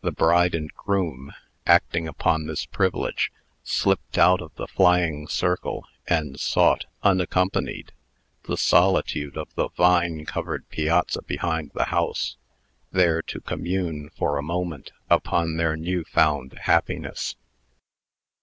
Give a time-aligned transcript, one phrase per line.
[0.00, 1.34] The bride and groom,
[1.66, 3.30] acting upon this privilege,
[3.62, 7.92] slipped out of the flying circle, and sought, unaccompanied,
[8.44, 12.38] the solitude of the vine covered piazza behind the house,
[12.92, 17.36] there to commune for a moment upon their new found happiness.